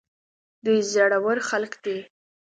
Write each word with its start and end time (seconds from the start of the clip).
دوی 0.65 0.79
زړه 0.93 1.17
ور 1.25 1.37
خلک 1.49 1.73
دي. 1.83 1.97